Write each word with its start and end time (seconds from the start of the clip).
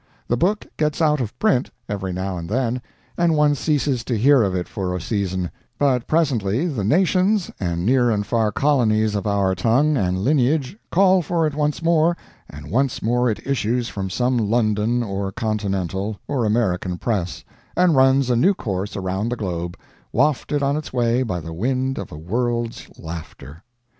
The 0.29 0.35
book 0.35 0.65
gets 0.77 0.99
out 0.99 1.21
of 1.21 1.37
print, 1.37 1.69
every 1.87 2.11
now 2.11 2.35
and 2.35 2.49
then, 2.49 2.81
and 3.19 3.37
one 3.37 3.53
ceases 3.53 4.03
to 4.05 4.17
hear 4.17 4.41
of 4.41 4.55
it 4.55 4.67
for 4.67 4.95
a 4.95 4.99
season; 4.99 5.51
but 5.77 6.07
presently 6.07 6.65
the 6.65 6.83
nations 6.83 7.51
and 7.59 7.85
near 7.85 8.09
and 8.09 8.25
far 8.25 8.51
colonies 8.51 9.13
of 9.13 9.27
our 9.27 9.53
tongue 9.53 9.97
and 9.97 10.17
lineage 10.17 10.75
call 10.89 11.21
for 11.21 11.45
it 11.45 11.53
once 11.53 11.83
more, 11.83 12.17
and 12.49 12.71
once 12.71 13.03
more 13.03 13.29
it 13.29 13.45
issues 13.45 13.89
from 13.89 14.09
some 14.09 14.39
London 14.39 15.03
or 15.03 15.31
Continental 15.31 16.17
or 16.27 16.45
American 16.45 16.97
press, 16.97 17.43
and 17.77 17.95
runs 17.95 18.31
a 18.31 18.35
new 18.35 18.55
course 18.55 18.95
around 18.95 19.29
the 19.29 19.35
globe, 19.35 19.77
wafted 20.11 20.63
on 20.63 20.75
its 20.75 20.91
way 20.91 21.21
by 21.21 21.39
the 21.39 21.53
wind 21.53 21.99
of 21.99 22.11
a 22.11 22.17
world's 22.17 22.87
laughter. 22.97 23.63